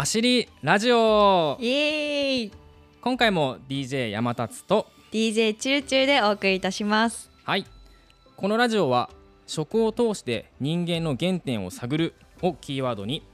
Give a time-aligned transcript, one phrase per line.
[0.00, 1.58] あしりラジオ。
[1.60, 2.52] イエーイ。
[3.00, 7.32] 今回も DJ 山達と DJ チューチューでお送りいたします。
[7.42, 7.66] はい。
[8.36, 9.10] このラジオは
[9.48, 13.24] 食を通して人間の原点を探るをキーワードに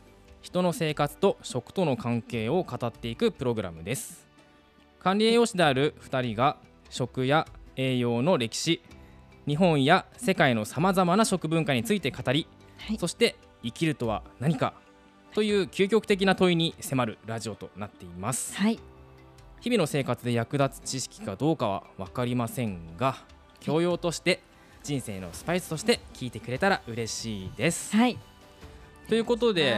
[0.41, 4.27] 人の生活と食との関係を語っていくプログラムです。
[5.01, 6.57] 管理栄養士である2人が
[6.89, 8.81] 食や栄養の歴史
[9.47, 12.47] 日本や世界のさまざまな食文化について語り、
[12.79, 12.97] はい。
[12.97, 14.73] そして生きるとは何か
[15.35, 18.57] という究極的な問いに迫るラジオとなっています。
[18.57, 18.79] はい。
[19.61, 23.17] 日々の生活で役立つ知識かどうかは分かりませんが
[23.61, 24.43] 教養として
[24.83, 27.97] 人生のスパイスとして聞いてくれたら嬉しいです。
[27.97, 28.17] はい。
[29.09, 29.77] ということで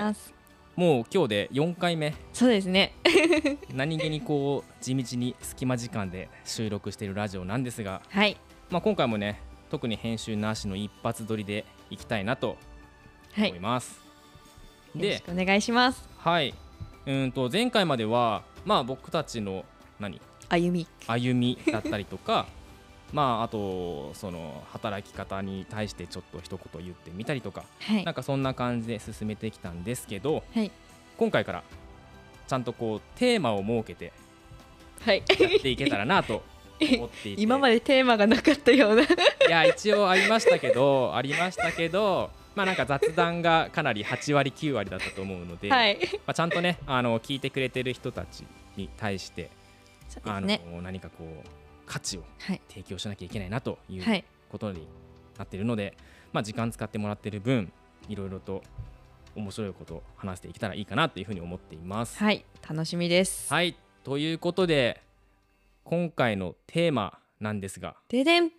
[0.74, 2.14] もう今日で4回目。
[2.34, 2.92] そうですね。
[3.72, 8.36] 何気にこう地道に隙間時間で収録しているラジオなんですが、はい。
[8.68, 12.58] まあ、今回もね特に編集なしの一発撮りでいきたいなと
[13.32, 13.98] はい思います。
[13.98, 14.05] よろ
[14.98, 16.08] でお願いします。
[16.18, 16.54] はい。
[17.06, 19.64] うんと前回まではまあ僕たちの
[20.00, 20.20] 何？
[20.48, 20.86] 歩み。
[21.06, 22.46] 歩みだったりとか
[23.12, 28.04] まああとその働き方に対してちょっと一言言ってみたりとかはい。
[28.04, 30.70] なんかそんな感じで進めてきたんですけどはい。
[31.16, 31.62] 今回から
[32.48, 34.12] ちゃんとこうテーマを設けて
[35.04, 35.22] はい。
[35.28, 36.42] やっていけたらなと
[36.80, 37.42] 思っていて。
[37.42, 39.02] 今までテーマがなかったような。
[39.02, 39.06] い
[39.48, 45.98] や一応ありましたけどありましたけどまあなんか雑談がかなり8割9割だったと思うので、はい。
[46.26, 48.44] まあ、ちゃんとねあの聞いてくれてる人たち
[48.76, 49.50] に対して
[50.08, 51.48] そうであの何かこう
[51.86, 52.60] 価値をはい。
[52.68, 54.24] 提供しなきゃいけないなというはい。
[54.50, 54.88] ことに
[55.38, 55.96] なっているので、
[56.32, 57.70] まあ、時間使ってもらってる分
[58.08, 58.62] いろいろと
[59.34, 62.18] 面白いことを話していけたらいいかなというふうに思っています。
[62.18, 62.44] はい。
[62.66, 63.52] 楽しみです。
[63.52, 63.76] はい。
[64.02, 65.02] ということで
[65.84, 68.50] 今回のテーマなんですがででん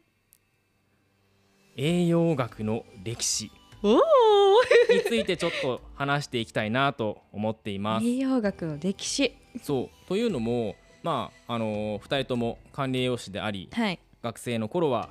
[1.77, 3.51] 栄養学の歴史
[3.83, 8.05] についてちょっと話していきたいなと思っています。
[8.05, 9.35] 栄養学の歴史。
[9.61, 10.07] そう。
[10.07, 13.99] というのもまああの2人とも管理栄養士でありはい。
[14.23, 15.09] 学生の頃は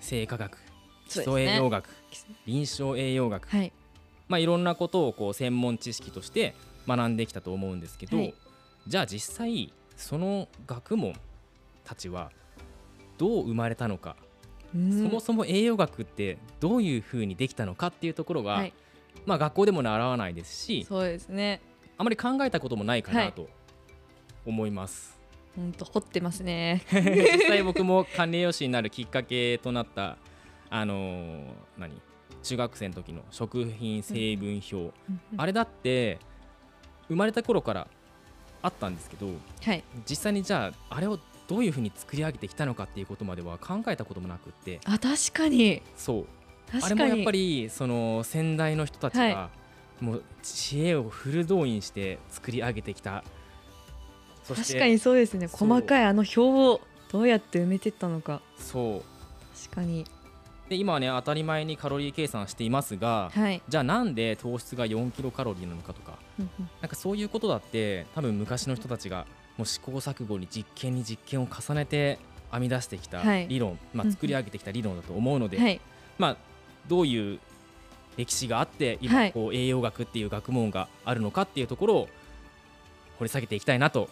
[0.00, 0.58] 生化学
[1.08, 1.88] 基礎栄養ね学、
[2.46, 3.72] 臨床栄養学はい。
[4.28, 6.54] まあ、いろんなことをこう専門知識として
[6.86, 8.34] 学んできたと思うんですけど、はい。
[8.86, 11.14] じゃあ実際その学問
[11.84, 12.30] たちは
[13.16, 14.27] どう生まれたのか、うん
[14.72, 18.72] そもそも栄養学ってどういうふうにできたのかっていうところが、はい。
[19.26, 21.60] まあ、学校でも習わないですしそうですね。
[21.96, 23.48] あまり考えたこともないかはないと
[24.46, 25.18] 思います。
[25.56, 26.82] ほんと掘ってますね。
[26.92, 30.16] 実際僕も管理栄養士になるきっかけとなった
[30.70, 31.44] あのー
[31.76, 32.00] 何？
[32.42, 34.92] 中学生の時の食品成分表、
[35.36, 36.20] あれだって
[37.08, 37.88] 生まれた頃から
[38.62, 39.26] あったんですけど
[39.64, 39.82] はい。
[40.08, 41.18] 実際にじゃああれを
[41.48, 44.80] どういうふうに作り上げてきたのかっていうことまでは考えたこともなくって。
[44.84, 45.82] あ確かに。
[45.96, 46.26] そう。
[46.70, 47.00] 確かに。
[47.02, 49.50] あれもやっぱりその先代の人たちが、は
[50.00, 53.24] もう知恵をフル動員して作り上げてきた。
[54.46, 55.46] 確かにそうですね。
[55.46, 58.42] 細かいあの表をどうやって埋めてったのか。
[58.58, 59.58] そう。
[59.58, 60.04] 確かに。
[60.68, 63.62] で今はね当たり前にカロリー計算していますが、はい。
[63.66, 66.18] じゃあなんで糖質が4キロカロリーなのかとか。
[66.38, 66.70] うんうん。
[66.82, 69.26] なんかそういうことだって多分昔の人たちが
[69.58, 72.18] もう試行錯誤に実験に実験を重ねて
[72.50, 73.48] 編み出してきたはい。
[73.48, 75.80] 理論、まあ、うん作り上げてきた理論だと思うので、はい。
[76.16, 76.36] まあ、
[76.86, 77.40] どういう
[78.16, 79.32] 歴史があって今はい。
[79.32, 82.08] こう栄養学っていう学問があるのかっていうところを
[83.18, 84.08] 掘り下げていきたいなと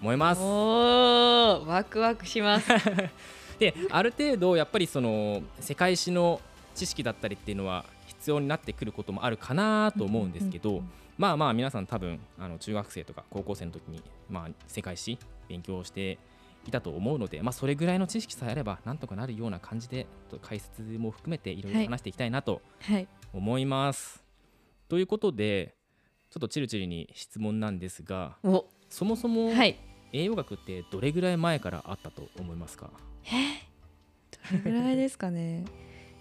[0.00, 0.40] 思います。
[0.40, 2.68] ワクワクします。
[3.60, 6.40] である程度やっぱりその世界史の
[6.74, 15.18] 知識だったりっていうのは必要になってくることもあるかなと思うんですけど、うんうんうんまあまあ皆さん多分あの中学生とか高校生の時に、まあ、世界史
[15.48, 16.18] 勉強して
[16.66, 21.86] いたと思うので、まあ、それぐらいの知識さえあればなんとかなるような感じでと解説も含めていろいろはい。
[21.88, 23.08] 話していきたいなとはい。
[23.32, 24.22] 思います。
[24.88, 25.74] ということで
[26.30, 28.66] ちょっとチルチルに質問なんですがお。
[28.88, 29.76] そもそもはい。
[30.12, 32.90] 栄養学ってどれぐらい前からあったと思いますか？
[34.52, 35.64] どれぐらいですかね？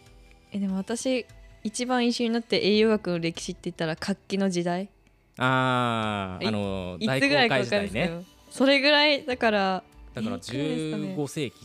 [0.52, 1.26] えでも私
[1.64, 4.90] 一番印象になって栄養学の歴史って言ったら活気の時代
[5.38, 8.08] いあーあの大航海時代ね。
[8.08, 11.16] ど、それぐらいだからだからいくらですかね。
[11.16, 11.56] 15世紀。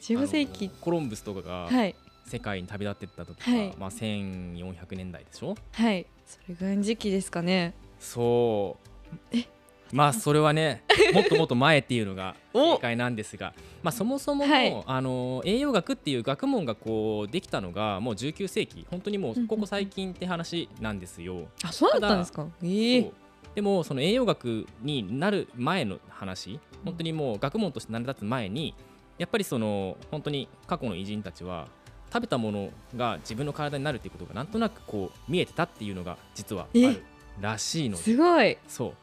[0.00, 1.94] 15世あ紀のコロンブスとかがはい。
[2.26, 3.74] 世界に旅立ってった時か、はい。
[3.76, 5.56] まあ、1400年代でしょ？
[5.72, 6.06] はい。
[6.26, 7.74] それぐらいの時期ですかね。
[7.98, 8.78] そ
[9.12, 9.16] う。
[9.36, 9.44] え
[9.92, 10.84] まあそれはね
[11.14, 12.74] もっともっと前っていうのがお。
[12.76, 13.52] 正解なんですが、
[13.82, 14.82] まあ、そもそもの,、はい。
[14.86, 18.86] あの栄養学っていう学問がこうできたのがもう19世紀。
[18.90, 21.48] 本当にもうここ最近って話なんですよ。
[21.64, 22.46] あそうだったんですか？
[22.62, 23.02] ええ。
[23.02, 23.12] そう。
[23.54, 28.74] でもその栄養学になる前の話本当にもう学問として成り立つ前に
[29.18, 31.66] やっぱりその本当に過去の偉人たちは
[32.12, 37.02] 食べたものが自分の体になるっていうことがなんとなくこう見えてたっていうのが実はあえる
[37.40, 38.02] らしいので。
[38.02, 38.56] すごい。
[38.68, 38.90] そう。
[38.90, 38.96] で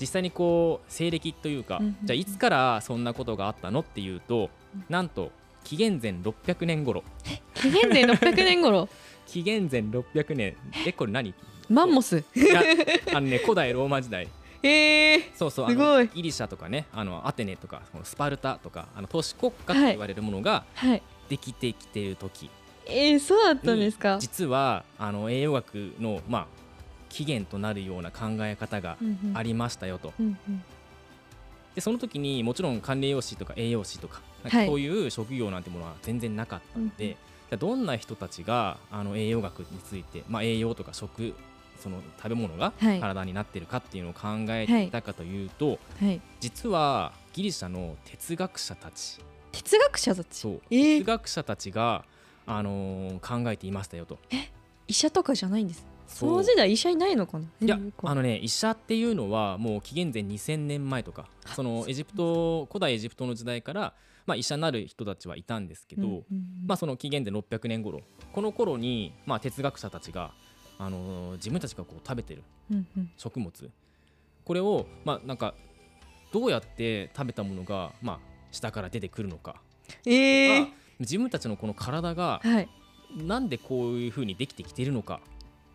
[0.00, 4.84] 実際にこう西暦というか、じゃあいつからそんなことがあったのっていうと、うん。
[4.88, 5.30] なんと
[5.64, 7.04] 紀元前600年頃。
[7.54, 8.88] 紀元前600年頃？
[9.26, 10.56] 紀元前600年。
[10.86, 10.92] え？
[10.92, 11.30] これ何？
[11.30, 11.34] い
[11.68, 12.16] マンモス？
[12.34, 12.62] や
[13.14, 14.26] あのね 古代ローマ時代。
[14.62, 14.68] え。
[14.68, 16.04] ー、そうそうあすごい。
[16.06, 21.02] のギリシャとかねあのアテネとかこのスパルタとかあの都市国家と言われるものがはい。
[21.28, 22.50] できてきている時。
[22.86, 24.16] えー、そうだったんですか？
[24.18, 26.46] 実はあの栄養学のまあ
[27.10, 28.96] 起源となるような考え方が
[29.34, 30.14] ありりましたよと。
[31.74, 41.34] でその時にもちろん管理栄養士とか栄養士とかそういう職業なんてものは全然なかったので、じゃあどんな人たちがあの栄養学について、まあ、栄養とか食
[41.82, 43.00] その食べ物がはい。
[43.00, 46.20] 体になってるかっていうのを考えていたかというと、はい。
[46.38, 49.18] 実はギリシャの哲学者たち。
[49.52, 50.46] 哲学者たち？
[50.70, 50.98] えー。
[50.98, 52.04] 哲学者たちが、
[52.46, 54.18] あのー考えていましたよと。
[54.86, 57.46] 医者とかじゃないんですその時代医者いないのかな？
[57.60, 63.94] いやあのね医者っていうのはもう紀元前2000年前とかそのエジプト古代エジプトの時代から、
[64.26, 66.44] まあ、医者になる人たちはいたんですけど、うんうんうん。
[66.66, 68.00] まあ、その紀元前600年頃
[68.32, 70.32] この頃に、まあ、哲学者たちが、
[70.78, 73.10] あのー自分たちがこう食べてるうんうん。
[73.16, 73.52] 食物
[74.44, 75.54] これを、まあ、なんか
[76.32, 78.18] どうやって食べたものが、まあ、
[78.50, 79.56] 下から出てくるのか、
[80.06, 80.68] えあ
[80.98, 82.68] 自分たちのこの体がはい。
[83.16, 85.20] なんでこういうふうにできてきているのか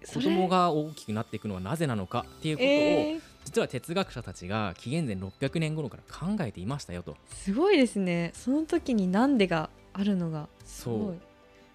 [0.07, 7.15] 子供が大きくなっていくのはなぜなのかっていうことを、えー、実は哲学者たちが紀元前600年頃から考えていましたよと。
[7.29, 8.31] すごいですね。
[8.33, 10.99] その時になんでがあるのがすごい。
[10.99, 11.17] そう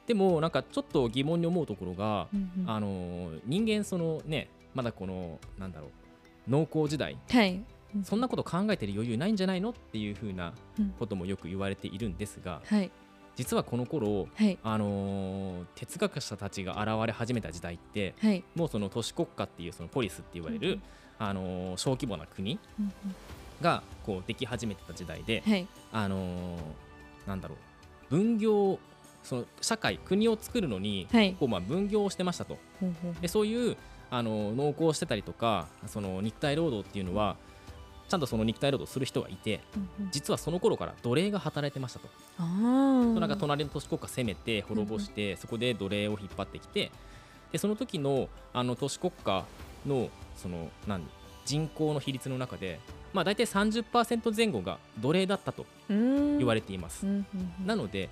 [0.06, 2.70] でもなんかちょっと疑問に思うところが、うんうん。
[2.70, 5.88] あのー人間そのねまだこのなんだろ
[6.48, 7.16] う農耕時代。
[7.30, 7.60] はい。
[8.04, 10.90] そんなこと考えてる余裕ないんじゃないのっていうふうなうん。
[10.98, 12.90] こともよく言われているんですがはい
[13.36, 14.58] 実はこの頃はい。
[14.62, 18.44] あのー哲学者たちが現れ始めた時代ってはい。
[18.54, 20.82] もうその都市国家っていうそのポリスって言われる、うん
[21.18, 22.92] あのー小規模な国うんうん。
[23.60, 25.66] がこうでき始めてた時代で、はい。
[25.92, 26.58] あのー
[27.26, 27.56] なんだろ
[28.10, 28.78] う分業
[29.22, 31.34] その社会国を作るのに、はい。
[31.38, 32.58] こうまあ分業をしてましたと。
[33.20, 33.76] でそういう
[34.10, 37.36] あの農耕をしてたりとかその肉体労働っていうのは
[38.10, 40.10] ちゃんとその肉体労働する人がいてうんうん。
[40.10, 42.08] 実はその頃から奴隷が働いてましたと、
[42.38, 46.90] ああなんか隣の都市国家攻めて滅ぼして、そこで奴隷を引っ張ってきて
[47.52, 49.44] でその時のあの都市国家
[49.86, 51.06] のその何
[51.44, 52.80] 人口の比率の中で、
[53.12, 57.06] まあ、大体30%前後が奴隷だったと言言われています。
[57.06, 57.66] うんうんうん。
[57.66, 58.08] なので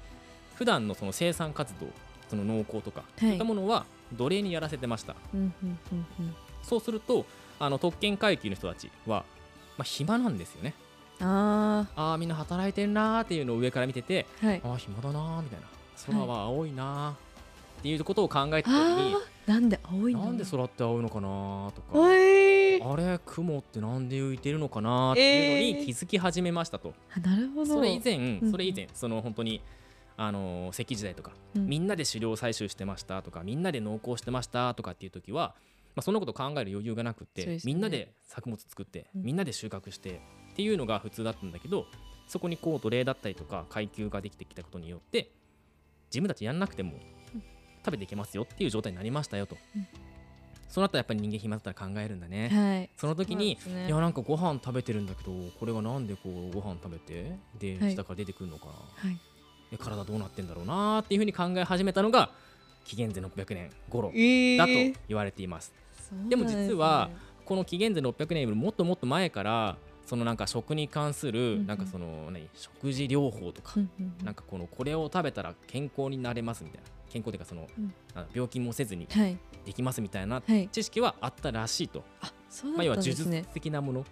[0.55, 1.89] 普段のその生産活動
[2.29, 3.21] その農耕とか、い。
[3.21, 5.17] そういったものは奴隷にやらせてました。
[5.35, 6.35] うんうんうんうん。
[6.63, 7.27] そうすると
[7.59, 9.25] あの特権階級の人たちは、
[9.79, 10.75] まあ、暇なんですよね。
[11.21, 14.61] あああみんな働いてるなーっていうのを上から見ててあはい。
[14.65, 15.67] ああ暇だなーみたいな。
[16.07, 17.15] 空は青いなーっ
[17.83, 19.17] ていうことを考えてた時に、
[19.47, 20.25] なんで青いの？
[20.27, 22.83] なんで空って青いのかなーとかおい。
[22.83, 27.67] あれ雲ってなんで浮いてるのかなーっていうのに気づき始めましたと、あなるほど。
[27.67, 28.51] それ以前うん。
[28.51, 29.61] それ以前その本当に
[30.17, 31.67] あのー石器時代とかうん。
[31.67, 35.55] みんなで狩猟採集してましたとかみんなで農耕してましたとかっていう時は、
[35.97, 37.59] まあ、そんなこと考える余裕がなくて、ね。
[37.65, 39.23] みんなで作物作って、うん。
[39.23, 40.21] みんなで収穫して
[40.53, 41.87] っていうのが普通だったんだけど
[42.27, 45.31] そこにこう奴隷だったりとか階級ができてきたことによって
[46.11, 46.93] 自分たちやんなくても
[47.35, 47.43] うん。
[47.85, 49.87] 食べていけますよっていう状態になりましたよと、うん。
[50.69, 52.91] そうなったらやっぱり人間暇だったら考えるんだね、はい。
[52.97, 53.87] その時にね。
[53.87, 57.93] いやなんかご飯食べてるんだけどこれがなんでこうご飯食べてではい。
[57.95, 58.67] 下から出てくるのか。
[58.67, 59.19] な、はい。
[59.71, 62.31] で体どうなってんだろうなーっていうふうに考え始めたのが
[62.89, 65.75] 紀元前600年頃えだとー言われています、
[66.09, 66.31] そうなんすね。
[66.31, 67.11] でも実は
[67.45, 69.77] この紀元前600年よりもっともっと前から
[70.07, 73.75] そのなんか食に関するんなんかその何食事療法とか
[74.25, 77.69] なんかこのこれを食べたら健康になれますみたいな健康というかその
[78.33, 79.39] 病気もせずにはい。
[79.67, 80.69] できますみたいなはい。
[80.73, 84.05] 知識はあったらしいと、あそうまあ、要は呪術的なもの。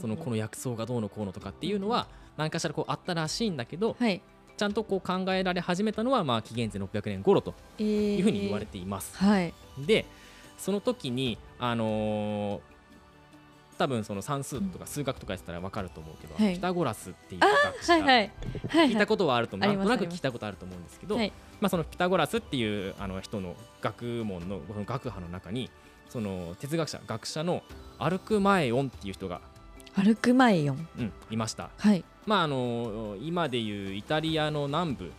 [0.00, 4.20] そのこの薬草がどうのこうのとかっていうのは何かしらこうあったらしいんだけどはい
[4.58, 9.16] ちゃんとこう考えられ始めたのはまあ紀元前600年頃とえーいうふうに言われています。
[9.16, 9.54] はい。
[9.78, 10.04] で
[10.58, 12.60] その時にあのー
[13.78, 16.54] 多分その算数とか数学とかやってたら分かると思うけど、はい。
[16.54, 18.32] ピタゴラスっていう学者、はいはい。
[18.68, 21.32] はい聞いたことはあるとなんとなく聞いたことあると思うんですけど、はい。
[21.60, 25.70] まあ、そのピタゴラスっていうあの人の学問の学派の中に
[26.08, 27.62] その哲学者学者の
[28.00, 29.40] アルクマエオンっていう人が、
[29.94, 31.70] 歩く前ようん、いました。
[31.76, 35.12] はいまああの今でいうイタリアの南部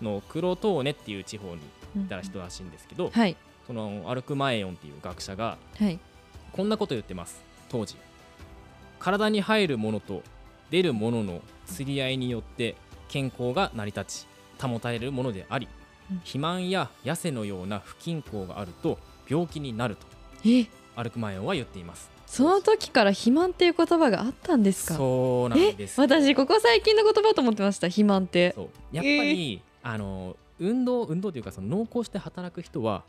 [0.00, 1.60] のクロトーネっていう地方に
[2.04, 3.36] いた人らしいんですけど、はい。
[3.66, 5.98] そのアルクマエオンっていう学者がはい。
[6.52, 7.42] こんなこと言ってます。
[7.68, 7.96] 当時。
[9.00, 10.22] 体に入るものと
[10.70, 12.76] 出るものの釣り合いによって
[13.08, 14.26] 健康が成り立
[14.60, 15.68] ち保たれるものであり
[16.10, 16.18] うん。
[16.18, 20.06] 肥満や痩せのような不均衡があると病気になると
[20.46, 20.66] え？
[20.94, 24.94] アルクマイオンは言っていますその時から肥満っていう言葉があったんですか？
[24.94, 26.04] そうなんですよ。
[26.04, 28.52] 私ここ最近の言葉と思ってました肥満って。
[28.56, 28.68] そう。
[28.90, 33.04] やっぱり、あの運動運動というかその濃厚して働く人は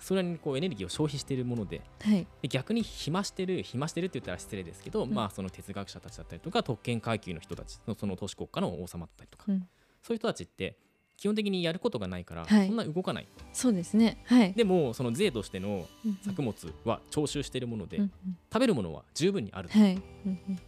[0.00, 2.26] それにこうエネルギーを消費しているものではい。
[2.42, 5.14] で逆に暇してる暇してるって言ったら失礼ですけど、うん。
[5.14, 9.68] まあその哲学者たちだったりとか特権階級の人たちのその都市国家の王様だったりとか、うん。
[10.02, 10.76] そういう人たちって
[11.18, 12.68] 基本的にやることがないから、はい。
[12.68, 13.26] そんな動かない。
[13.52, 14.22] そうですね。
[14.24, 14.52] はい。
[14.54, 15.84] でもその税としての
[16.22, 18.12] 作物は徴収しているもので、うんうん。
[18.52, 19.94] 食べるものは十分にある、はい。
[20.26, 20.54] うんうん。
[20.54, 20.58] っ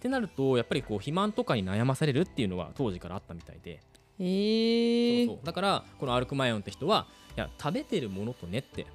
[0.00, 3.80] てなるとやっぱりこう肥満とかに悩まされるっていうのは当時からあったみたいで、
[4.18, 5.26] えー。
[5.26, 5.46] そうそう。
[5.46, 8.86] だからこのアルクマイオンって人はいや食べてるものとねって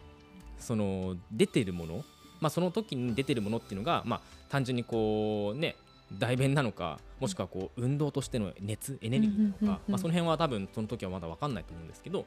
[0.60, 2.03] その出てるもの、
[2.41, 5.77] まあ、その時に出てるものっていうのが、まあ、単純にこうね
[6.13, 12.25] 代弁なのかもしくはこう運動としての熱エネルギーなのか、まあ、その辺は多分その時はまだ分かんないと思うんですけど、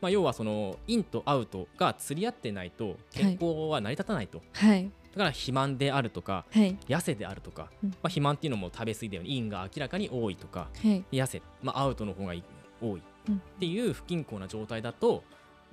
[0.00, 4.90] まあ、要はそのインとアウトが釣り合ってないと健康は成り立たないと、はい。
[5.12, 6.76] だから肥満であるとかはい。
[6.88, 7.90] 痩せであるとか、うん。
[7.90, 9.28] まあ、肥満っていうのも食べ過ぎだよね。
[9.28, 11.04] インが明らかに多いとかはい。
[11.12, 12.34] 痩せ、まあ、アウトの方が
[12.80, 13.02] 多い。
[13.28, 13.36] うん。
[13.36, 15.22] っていう不均衡な状態だと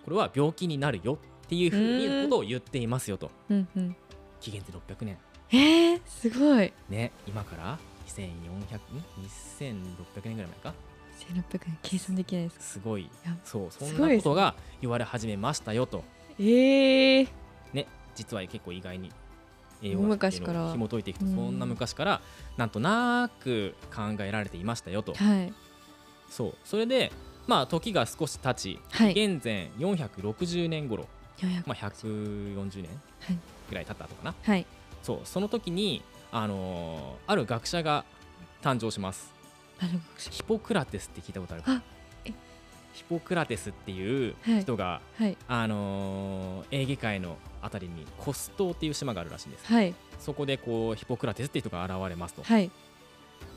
[0.06, 3.32] これは病気になるよっていうふうにことを言っていますよと。
[4.39, 5.18] 紀元前600年
[5.51, 6.72] えー、すごい。
[6.89, 10.74] ね今から2400ん？2600年ぐらい前か
[11.51, 13.10] ？1600円計算できないですすごい。
[13.25, 16.03] やそうそんなことが言われ始めましたよと。
[16.39, 17.27] えー、
[17.74, 19.12] ね実は結構意外に
[19.82, 20.72] 栄大養学っていう昔から。
[20.72, 21.36] 紐解いていくとうん。
[21.36, 22.22] そんな昔から
[22.58, 25.13] なんとなく考えられていましたよと。
[25.13, 25.53] はい。
[26.29, 26.56] そう。
[26.63, 27.12] それで
[27.48, 29.12] まあ時が少し経ちはい。
[29.12, 31.08] 現在460年頃、
[31.39, 32.89] 400まあ、140年
[33.22, 33.39] はい。
[33.70, 34.36] ぐらい経ったとかな。
[34.44, 34.65] はい
[35.03, 36.01] そうその時に、
[36.32, 38.06] あのーある学者が
[38.62, 39.34] 誕生します。
[40.18, 41.82] ヒポクラテスって聞いたことあるあ
[42.25, 42.34] え。
[42.94, 44.62] ヒポクラテスっていうはい。
[44.62, 45.38] 人が、どはい。
[45.48, 49.65] あのーエーゲ海のあたりにコス島っていう島があるらしいんです。
[49.72, 49.94] はい。
[50.20, 52.44] そこでこうヒポクラテスっていう人が現れますと。
[52.44, 52.70] はい。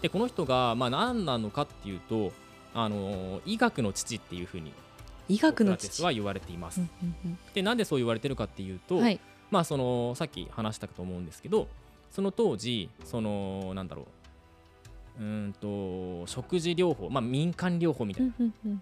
[0.01, 2.33] でこの人がまあ何なのかっていうと、
[2.75, 4.73] あのー医学の父っていうふうに
[5.29, 6.03] 医学の父。
[6.05, 6.91] は言われています、うん
[7.25, 9.19] うんでなんでそう言われてるかっていうと、うんはい
[9.53, 11.69] まあそのさっき話したと思うんですけど
[12.11, 14.07] その当時そのなんだろ
[15.19, 18.33] ううーんと食事療法まあ民間療法みたいな,、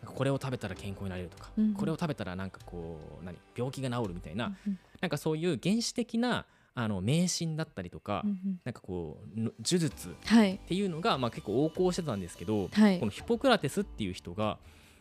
[0.07, 8.23] これを食べたら健康になれるとか、これを食べたらなんかこう何病気が治るみたいな、うんなんかそういう原始的なあの迷信だったりとか、
[8.65, 10.59] なんかこうの呪術っはい。
[10.69, 12.99] ていうのが、まあ、結構横行してたんですけど、はい。
[13.01, 14.59] このヒポクラテスっていう人が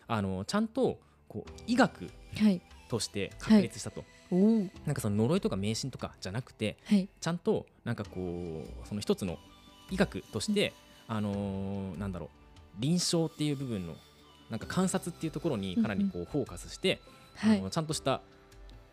[0.07, 2.61] あのちゃんとこう医学はい。
[2.87, 4.05] として確立したと、おお
[4.85, 7.07] なんかその呪いとか迷信とかじゃなくてはい。
[7.19, 9.37] ちゃんとなんかこうその一つの
[9.89, 10.73] 医学として、
[11.07, 12.29] あのーなんだろう
[12.79, 13.95] 臨床っていう部分の
[14.49, 17.01] なんか観察っていうところにかなりこうフォーカスして、
[17.35, 17.59] はい。
[17.59, 18.21] あのちゃんとした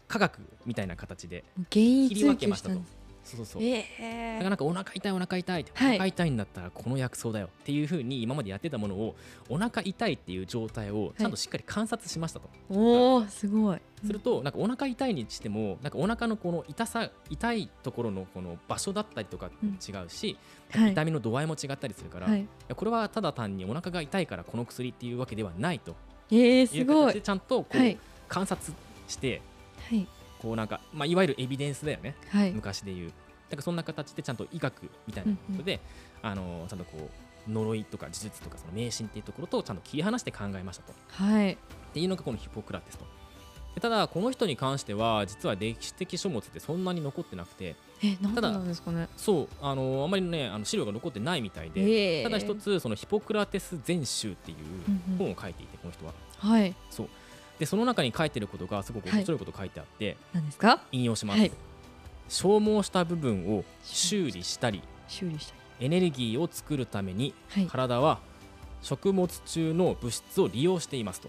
[0.09, 2.81] 科学みたいな形で切り分追けましたと
[3.26, 3.62] そうそうそう。
[3.62, 3.80] え。
[3.80, 5.97] だえからなんかお腹痛いお腹痛いって、はい。
[5.97, 9.16] お腹痛いんだったらこの薬草だよっていうふうに今までやってたものを
[9.49, 13.78] お腹痛いっていう状態をちゃんとしっかり観察しましたと、おおすごい。
[14.04, 20.38] するとなんかお腹痛いにしてもなんかお腹のこの痛さ痛いところのこの場所だったりとか違うし、
[20.71, 20.92] はい。
[20.92, 22.47] 痛みの度合いも違ったりするから、いはい。
[22.68, 25.97] やこれはただ単にお腹が痛いからこの薬っていうわけではないと。
[26.30, 26.62] えー、い。
[26.62, 27.99] うすごいちゃんとこう、はい。
[28.28, 28.73] 観察
[29.09, 29.40] して
[29.88, 30.06] はい
[30.40, 32.14] こうなんか、まあ、いわゆるエビデンスだよね。
[32.31, 32.50] はい。
[32.52, 33.09] 昔でいう。
[33.09, 35.81] だからそんな形でちゃんと医学みたいなことで、
[36.23, 37.11] あのちゃんとこ
[37.49, 40.93] う呪いとか呪術とかその迷信っていうところとちゃんと切り離して考えましたと。
[40.93, 41.57] っはい。
[41.95, 43.05] ていうのがこのヒポクラテスと。
[43.75, 47.76] でただこの人に関しては実は歴史的書物ってそんなに残ってなくて。
[48.02, 49.09] えなんでただなんですかね。
[49.16, 52.23] そうあのあまりねあの資料が残ってないみたいで、ええ。
[52.25, 55.19] ただ一つそのヒポクラテス全集っていううんうん。
[55.19, 56.12] 本を書いていてこの人は。
[56.38, 56.75] はい。
[56.90, 57.09] そう
[57.58, 60.80] でその中に書いてることがすごく面白いこと書いてあって、何ですか？
[60.92, 61.52] 引用します、はい。
[62.28, 67.66] 消耗した部分を修理したり修理したエネルギーを作るためにりはい。
[67.66, 68.18] 体は
[68.82, 71.28] 食物中の物質を利用していますと。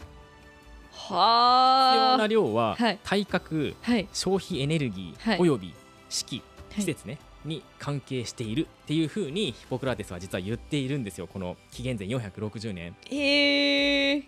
[0.92, 3.00] 必要はな量ははい。
[3.04, 4.08] 体格はい。
[4.14, 5.38] 消費エネルギはい。
[5.38, 5.74] ーおよび
[6.10, 6.44] 式は
[6.76, 6.76] い。
[6.80, 12.96] 季節ねに関係しているっていうふうにヒポクラテスは実は言っているんですよこの紀元前460年。
[13.10, 14.24] えー、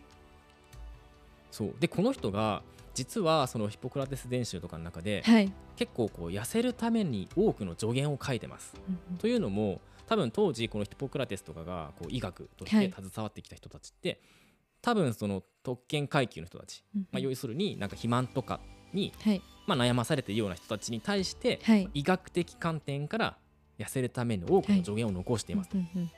[1.52, 1.74] そう。
[1.80, 2.64] でこの人が
[2.94, 5.52] 実はそのヒポクラテス伝習とかの中ではい。
[5.76, 8.74] 結構こう痩せるために多くの助言を書いてます。
[9.18, 14.20] というのも多分当時このヒポクラテスとかがこう医学として携わってきた人たちって、
[14.82, 18.60] 多分その特権階級の人たち、まあ、要するになんか肥満とか
[18.94, 19.42] に、はい。
[19.68, 21.90] まあ、悩まされているような人たちに対してはい。
[21.94, 23.38] 医学的観点から
[23.78, 26.12] 痩せるための多くの助言を残しています、うんうん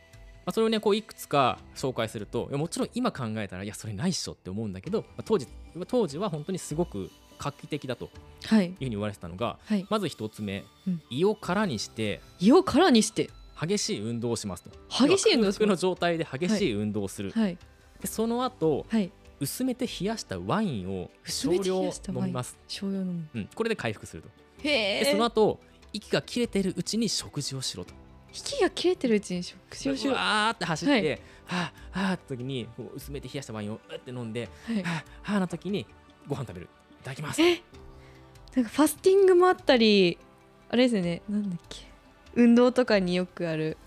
[0.45, 5.47] まあ、それをねこういくつか紹介するともちろん今考えたらいやそれないっしょって思うんだけど、まあ当時
[5.87, 8.09] 当時は本当にすごく画期的だと
[8.45, 8.65] はい。
[8.65, 9.85] いうふうに言われてたのがはい。
[9.89, 11.01] まず一つ目、うん。
[11.09, 13.29] 胃を空にして胃を空にして。
[13.61, 14.71] 激しい運動をしますと。
[14.89, 17.59] 激しい運動の状態で激しい運動をする、はい。
[17.99, 19.11] でその後はい。
[19.39, 21.91] 薄めて冷やしたワインを少量飲
[22.23, 23.27] みます、少量飲む。
[23.35, 24.29] うん、これで回復すると。
[24.63, 25.59] でその後
[25.93, 27.93] 息が切れてるうちに食事をしろと
[28.31, 31.11] 息が切れてるうちに食事をしようはわーって走って、はい。
[31.11, 31.17] は
[31.93, 35.85] あはあって時に薄めて冷やしたワインをうって飲んでいはあはあな時に
[36.27, 36.69] ご飯食べる。
[37.01, 37.41] いただきます。
[37.41, 37.61] え？
[38.55, 40.17] なんかファスティングもあったり
[40.69, 41.21] あれですよね。
[41.29, 41.85] なんだっけ。
[42.35, 43.77] 運動とかによくある。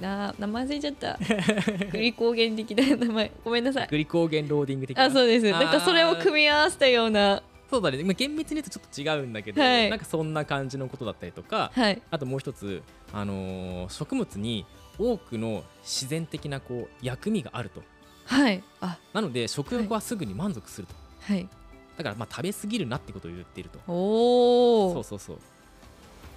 [0.00, 1.18] な名前忘れちゃった。
[1.92, 3.30] グリコーゲン的な名前。
[3.44, 3.88] ごめんなさい。
[3.88, 5.04] グリコーゲンローディング的な。
[5.04, 5.50] あそうです。
[5.50, 7.42] なんかそれを組み合わせたような
[7.74, 9.90] そうだね、まあ、厳密に言うとちょっと違うんだけど、はい。
[9.90, 12.00] なんかそんな感じのことだったりとかはい。
[12.10, 14.64] あともう一つ、あのー食物に
[14.96, 17.82] 多くの自然的なこう薬味があると。
[18.26, 18.62] はい。
[18.80, 18.98] あ。
[19.12, 21.48] なので食欲はすぐに満足すると、はい。
[21.96, 23.80] だからまあ食べ過ぎるなってことを言っていると。
[23.88, 25.38] おおそうそうそう。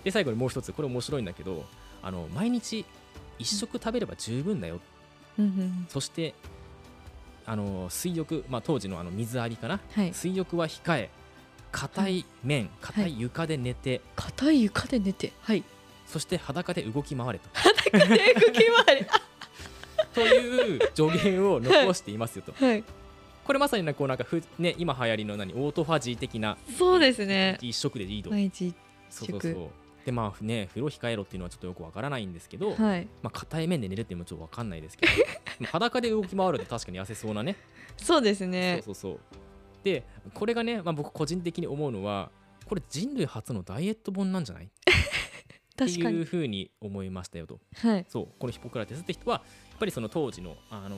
[0.04, 1.66] で最後にもう一つこれ面白いんだけど
[2.02, 2.84] あの毎日
[3.38, 4.80] 一食食べれば十分だよ、
[5.38, 6.34] うんうんそして
[7.46, 9.80] あの水浴、まあ、当時のあの水ありかな。
[9.94, 10.14] はい。
[10.14, 11.10] 水浴は控え
[11.78, 15.64] 硬い面硬い床で寝て、硬い床で寝てはい。
[16.08, 17.50] そして裸で動き回れと。
[17.54, 19.08] 裸で動き回れ。
[20.16, 22.54] という助言を残していますよと。
[22.54, 22.84] はい。
[23.44, 27.60] これまさにねこうなんかふ、ね、今流行りの何オートファジー的なそうですね。
[27.62, 28.74] 一食でいいと、毎日
[29.12, 29.54] そうそうそう。
[30.04, 33.08] でまあね風呂控えろっていうのはちょっとよくわからないんですけど、はい。
[33.22, 35.12] まあ硬い面で寝るっていうのもちょっとわかんないですけど
[35.60, 37.56] まあ裸で動き回ると確かに痩せそうなね。
[37.98, 38.82] そうですね。
[38.84, 39.47] そうそうそう
[39.88, 42.30] でこれがね、まあ、僕個人的に思うのは
[42.66, 44.70] これ人類初のダイエット本なんじゃない？
[44.70, 44.70] っ
[45.78, 47.60] ていうふうに思いましたよと。
[47.76, 48.06] はい。
[48.10, 50.96] そうこのヒポクラテスって人はやっぱりその当時の、あの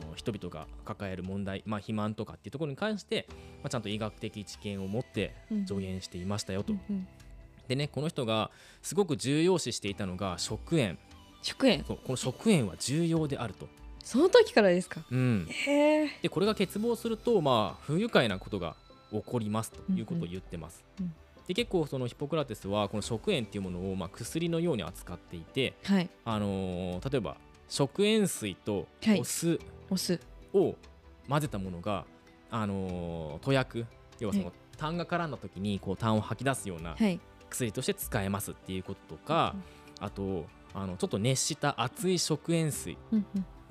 [0.00, 5.66] ー人々が抱える問題、まあ、肥満とかっていうところに関して、まあ、ちゃんと医学的知見を持ってうん。
[5.66, 6.74] 助言していましたよと。
[6.74, 7.08] うんうん。
[7.68, 8.50] でねこの人が
[8.82, 10.98] すごく重要視していたのが食塩。
[11.40, 11.82] 食塩。
[11.84, 13.68] そうこの食塩は重要であると。
[14.02, 15.00] その時からですか？
[15.10, 18.76] うん、でこれが欠乏するとまあ不愉快なことが
[19.10, 20.84] 起こりますということを言ってます。
[21.00, 21.06] うん。
[21.06, 21.14] うん。
[21.46, 26.10] で結構そのヒポクラテスはこの食塩っていうものをまあ薬のように扱っていて、はい。
[26.24, 27.36] あのー例えば
[27.68, 29.20] 食塩水とはい。
[29.20, 29.58] お酢。
[30.52, 30.74] を
[31.28, 32.04] 混ぜたものが、
[32.50, 33.86] あのー、塗薬
[34.18, 37.20] 要はそはの痰が絡んだ時にこう痰を吐き出すようなはい。
[37.48, 39.54] 薬として使えますっていうこととか、
[40.00, 42.96] あとあのちょっと熱した熱い食塩水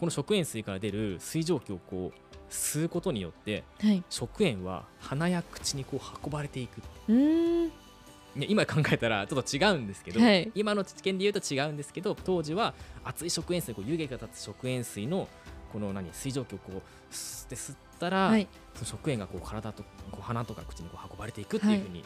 [0.01, 4.03] この食塩水から出る水蒸気をこう吸うことによってはい。
[4.09, 7.11] 食塩は鼻や口にこう運ばれていく、う。
[7.11, 7.67] ーん。
[7.67, 10.51] ね、今考えたらちょっと違うんですけど、はい。
[10.55, 15.27] 今の知見で言うと違うんですけど当時は熱い食塩水こう湯気が立つ食塩水の
[15.71, 16.81] この何水蒸気をこう
[17.13, 18.47] 吸って吸ったら、はい。
[18.73, 22.03] その食塩がこう体とこう鼻とか口にこう運ばれていくっていうふうに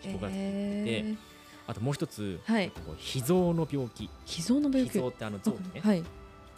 [0.00, 1.16] ヒポクラテス言っていて、えー
[1.66, 2.70] あともう一つ、はい。
[2.98, 4.10] 脾臓の病気。
[4.26, 4.92] 脾臓の病気。
[4.92, 6.04] 脾臓ってあの臓器ね、はい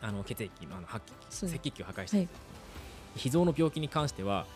[0.06, 2.28] あの血液あの赤血球を破壊して、はい。
[3.16, 4.46] 脾臓の病気に関しては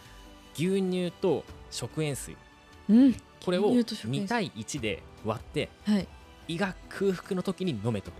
[0.55, 2.37] 牛乳と食塩水。
[2.89, 3.17] うん。
[3.45, 4.25] これを牛乳と食塩水。
[4.27, 6.09] 2対1で割ってはい。
[6.49, 8.13] 胃が空腹の時に飲めと。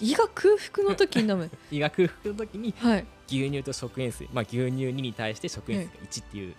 [0.00, 1.50] 胃が空腹の時に飲む。
[1.70, 4.28] 胃が空腹の時にはい牛乳と食塩水。
[4.32, 6.54] まあ牛乳2に対して食塩水が1っていう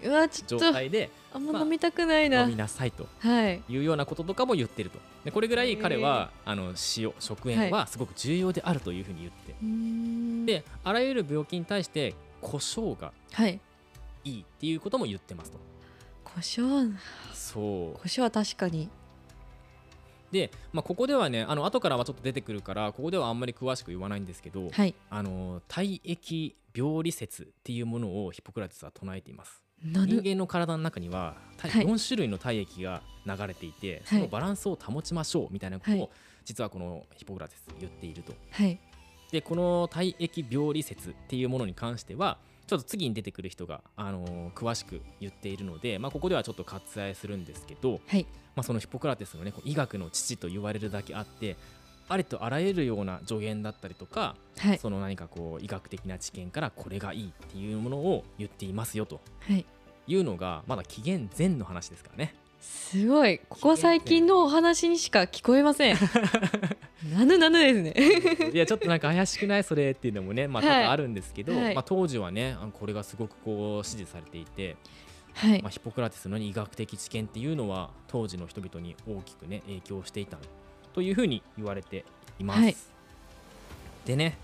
[0.48, 2.44] 状態であんま飲みたくないな。
[2.44, 3.08] 飲みなさいと。
[3.20, 3.62] はい。
[3.68, 5.00] いうようなこととかも言ってると。
[5.26, 13.60] でこれぐらい彼はあの塩食塩はすごく重要であるというふうに言って、であらゆる病気に対して胡椒がはい。
[14.24, 15.60] いいっていうことも言ってますと。
[16.24, 16.94] 胡椒。
[17.34, 17.60] そ
[17.96, 18.00] う。
[18.00, 18.90] 胡椒は確かに。
[20.32, 24.96] で、まあ、ここではねあの後からはちょっと出てくるからここではあんまり詳しく言わないんですけど、はい。
[25.10, 29.62] あの体液病理説っていうものをヒポクラテスは唱えています。
[29.84, 31.86] 人間の体の中には体はい。
[31.86, 36.10] 4種類の体液が流れていて、そのバランスを保ちましょうみたいなことを、はい。
[36.46, 38.34] 実はこのヒポクラテス言っていると。
[38.52, 38.80] はい。
[39.32, 48.26] でこの体液病理説っていうものに関してはちょっと次に出てくる人が、あのー詳しく言っているので、まあ、ここではちょっと割愛するんですけど、はい。
[48.56, 51.58] まあ、そのヒポクラテスのね医学の父と言われるだけあって
[52.10, 54.78] ありとあらゆるような助言だったりとか、はい。
[54.78, 59.22] その何かこう医学的な知見からこれがいいっていうものを言っていますよと。
[59.42, 59.66] はい。
[60.08, 62.36] いうのがまだ紀元前の話ですからね。
[62.60, 63.40] すごい。
[63.50, 65.98] ここは最近のお話にしか聞こえません。
[67.12, 68.52] なぬなぬですね。
[68.54, 70.80] いやちょっとなんか怪しくないそれっていうのもね、まあ、多はい。
[70.82, 71.76] 々あるんですけど、はい。
[71.76, 74.76] まあ、当時はねこれがすごくこう支持されていて、
[75.34, 75.62] はい。
[75.62, 80.38] まあ、ヒポクラテスの医学的知見っていうのは当時の人々に大きくね影響していた
[80.93, 82.06] というふうに言われて
[82.39, 82.62] います。
[82.62, 82.75] はい。
[84.06, 84.38] でね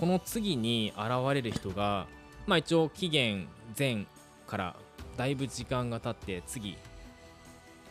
[0.00, 2.06] この次に現れる人が、
[2.46, 3.46] まあ、一応紀元
[3.78, 4.06] 前
[4.46, 4.76] から
[5.16, 6.76] だいぶ時間が経って次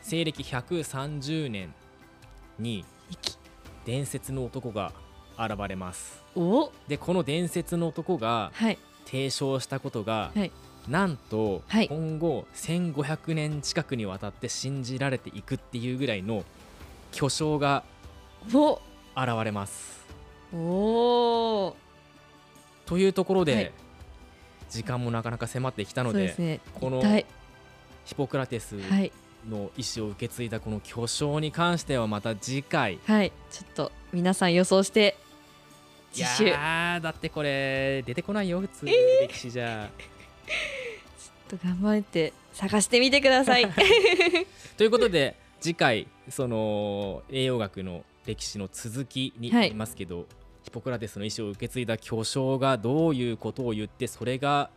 [0.01, 1.73] 西暦130年
[2.57, 3.37] に息
[3.85, 4.91] 伝説の男が
[5.37, 6.23] 現れます。
[6.35, 6.71] お？
[6.87, 8.77] でこの伝説の男がはい。
[9.05, 10.51] 提唱したことが、はい。
[10.87, 11.87] なんとはい。
[11.87, 16.43] 今後1500年近くにわたって信じられていくっていうぐらいの
[17.11, 17.83] 巨匠が
[18.53, 18.81] お。
[19.15, 20.05] 現れます。
[20.53, 21.73] おー。
[22.85, 23.71] というところで、はい。
[24.69, 26.59] 時間もなかなか迫ってきたのでね。
[26.79, 27.01] この
[28.05, 29.11] ヒポクラテスはい。
[29.49, 33.31] の意思を受け継いだこの巨匠に関してはまた次回はい。
[33.51, 35.17] ちょっと皆さん予想して
[36.15, 36.45] いや次週。
[36.45, 39.89] ちょーだってこれ出てこないよ普通、歴史じゃ。
[41.55, 43.67] っと頑張って探してみてください。
[44.77, 50.25] ということで次回その栄養学の歴史の続きになりますけど、
[50.63, 54.71] ヒポクラテスの意思を受け継いだ巨匠がどういうことを言ってそれが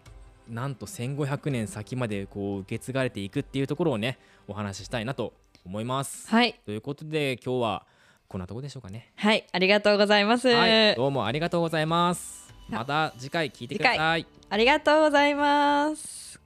[0.48, 5.32] なんと1500年先までこう受け継がれていくっていうところをねお話ししたいなと
[5.64, 6.28] 思います。
[6.28, 7.86] はいということで今日は
[8.28, 9.10] こんなとこでしょうかね。
[9.16, 12.52] はいありがとうございます、はい、どうもありがとうございます。
[12.68, 14.26] あまた次回聞いてください。
[14.50, 16.38] ありがとうございます